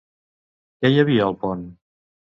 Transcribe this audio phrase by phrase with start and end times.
[0.79, 1.65] Qui hi havia al pont?